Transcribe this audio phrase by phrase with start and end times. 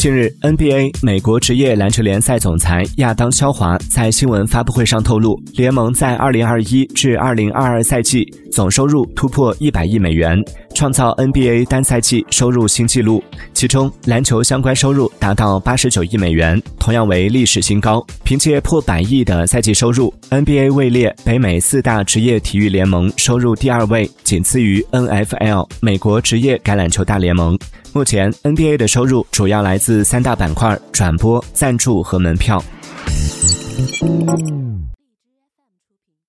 [0.00, 10.42] 近日，NBA 美国职业篮球联赛总裁亚当肖华在新闻发布会上透露，联盟在2021至2022赛季总收入突破100亿美元，
[10.74, 13.22] 创造 NBA 单赛季收入新纪录。
[13.52, 18.02] 其中，篮球相关收入达到89亿美元，同样为历史新高。
[18.24, 27.58] 凭借破百亿的赛季收入，NBA 位列北美四大职业体育联盟收入第二位，仅次于 NFL 美国职业橄榄球大联盟。
[27.92, 32.62] 目前，NBA 的收入主要来自三大板块：转播、赞助和门票。